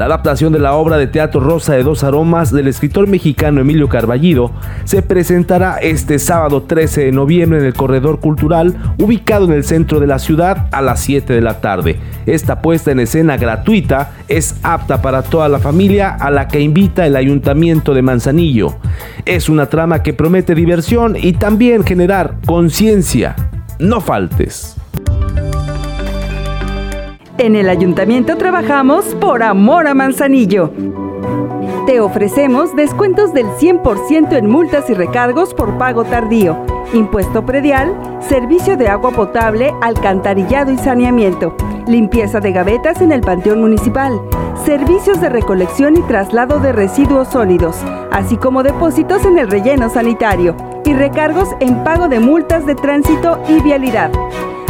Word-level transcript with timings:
La 0.00 0.06
adaptación 0.06 0.50
de 0.54 0.58
la 0.58 0.72
obra 0.72 0.96
de 0.96 1.08
teatro 1.08 1.42
Rosa 1.42 1.74
de 1.74 1.82
dos 1.82 2.04
aromas 2.04 2.50
del 2.50 2.68
escritor 2.68 3.06
mexicano 3.06 3.60
Emilio 3.60 3.90
Carballido 3.90 4.50
se 4.84 5.02
presentará 5.02 5.76
este 5.76 6.18
sábado 6.18 6.62
13 6.62 7.04
de 7.04 7.12
noviembre 7.12 7.58
en 7.58 7.66
el 7.66 7.74
Corredor 7.74 8.18
Cultural, 8.18 8.94
ubicado 8.96 9.44
en 9.44 9.52
el 9.52 9.62
centro 9.62 10.00
de 10.00 10.06
la 10.06 10.18
ciudad 10.18 10.68
a 10.72 10.80
las 10.80 11.00
7 11.00 11.34
de 11.34 11.42
la 11.42 11.60
tarde. 11.60 12.00
Esta 12.24 12.62
puesta 12.62 12.92
en 12.92 13.00
escena 13.00 13.36
gratuita 13.36 14.12
es 14.26 14.54
apta 14.62 15.02
para 15.02 15.20
toda 15.20 15.50
la 15.50 15.58
familia 15.58 16.16
a 16.18 16.30
la 16.30 16.48
que 16.48 16.60
invita 16.60 17.04
el 17.04 17.14
Ayuntamiento 17.14 17.92
de 17.92 18.00
Manzanillo. 18.00 18.76
Es 19.26 19.50
una 19.50 19.66
trama 19.66 20.02
que 20.02 20.14
promete 20.14 20.54
diversión 20.54 21.14
y 21.14 21.34
también 21.34 21.84
generar 21.84 22.36
conciencia. 22.46 23.36
No 23.78 24.00
faltes. 24.00 24.79
En 27.40 27.56
el 27.56 27.70
ayuntamiento 27.70 28.36
trabajamos 28.36 29.06
por 29.14 29.42
amor 29.42 29.86
a 29.86 29.94
Manzanillo. 29.94 30.70
Te 31.86 31.98
ofrecemos 31.98 32.76
descuentos 32.76 33.32
del 33.32 33.46
100% 33.46 34.36
en 34.36 34.46
multas 34.46 34.90
y 34.90 34.94
recargos 34.94 35.54
por 35.54 35.78
pago 35.78 36.04
tardío, 36.04 36.58
impuesto 36.92 37.46
predial, 37.46 37.96
servicio 38.28 38.76
de 38.76 38.88
agua 38.88 39.12
potable, 39.12 39.72
alcantarillado 39.80 40.70
y 40.70 40.76
saneamiento, 40.76 41.56
limpieza 41.86 42.40
de 42.40 42.52
gavetas 42.52 43.00
en 43.00 43.10
el 43.10 43.22
Panteón 43.22 43.62
Municipal, 43.62 44.20
servicios 44.66 45.18
de 45.22 45.30
recolección 45.30 45.96
y 45.96 46.02
traslado 46.02 46.60
de 46.60 46.72
residuos 46.72 47.28
sólidos, 47.28 47.78
así 48.10 48.36
como 48.36 48.62
depósitos 48.62 49.24
en 49.24 49.38
el 49.38 49.48
relleno 49.48 49.88
sanitario 49.88 50.54
y 50.84 50.92
recargos 50.92 51.48
en 51.60 51.84
pago 51.84 52.06
de 52.06 52.20
multas 52.20 52.66
de 52.66 52.74
tránsito 52.74 53.40
y 53.48 53.62
vialidad. 53.62 54.10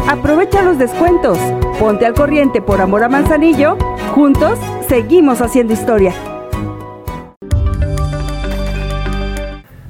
Aprovecha 0.07 0.63
los 0.63 0.79
descuentos. 0.79 1.37
Ponte 1.81 2.05
al 2.05 2.13
corriente 2.13 2.61
por 2.61 2.83
amor 2.83 3.05
a 3.05 3.09
Manzanillo. 3.09 3.79
Juntos 4.15 4.59
seguimos 4.87 5.41
haciendo 5.41 5.73
historia. 5.73 6.13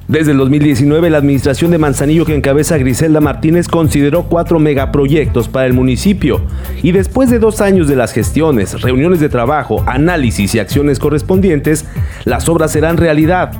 Desde 0.07 0.31
el 0.31 0.37
2019, 0.37 1.09
la 1.09 1.17
administración 1.17 1.69
de 1.71 1.77
Manzanillo 1.77 2.25
que 2.25 2.33
encabeza 2.33 2.77
Griselda 2.77 3.19
Martínez 3.19 3.67
consideró 3.67 4.23
cuatro 4.23 4.57
megaproyectos 4.57 5.49
para 5.49 5.65
el 5.65 5.73
municipio 5.73 6.39
y 6.81 6.93
después 6.93 7.29
de 7.29 7.39
dos 7.39 7.59
años 7.59 7.89
de 7.89 7.97
las 7.97 8.13
gestiones, 8.13 8.81
reuniones 8.81 9.19
de 9.19 9.27
trabajo, 9.27 9.83
análisis 9.85 10.55
y 10.55 10.59
acciones 10.59 10.97
correspondientes, 10.97 11.85
las 12.23 12.47
obras 12.47 12.71
serán 12.71 12.95
realidad 12.95 13.51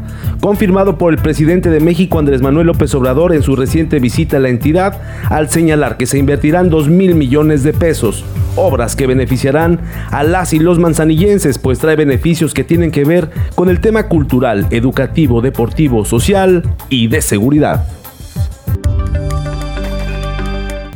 confirmado 0.42 0.98
por 0.98 1.14
el 1.14 1.20
presidente 1.20 1.70
de 1.70 1.80
México 1.80 2.20
Andrés 2.20 2.42
Manuel 2.42 2.68
López 2.68 2.94
Obrador 2.96 3.34
en 3.34 3.44
su 3.44 3.56
reciente 3.56 4.00
visita 4.00 4.38
a 4.38 4.40
la 4.40 4.50
entidad, 4.50 5.00
al 5.30 5.50
señalar 5.50 5.98
que 5.98 6.08
se 6.08 6.18
invertirán 6.18 6.70
2 6.70 6.90
mil 6.90 7.16
millones 7.16 7.64
de 7.64 7.74
pesos, 7.74 8.26
obras 8.56 8.96
que 8.96 9.08
beneficiarán 9.08 9.80
a 10.10 10.24
las 10.24 10.54
y 10.54 10.60
los 10.60 10.80
manzanillenses, 10.80 11.60
pues 11.60 11.78
trae 11.78 11.96
beneficios 11.96 12.54
que 12.56 12.64
tienen 12.64 12.92
que 12.92 13.06
ver 13.06 13.30
con 13.56 13.70
el 13.70 13.80
tema 13.80 14.08
cultural, 14.08 14.66
educativo, 14.72 15.42
deportivo, 15.42 16.04
social 16.06 16.64
y 16.90 17.08
de 17.08 17.22
seguridad. 17.22 17.88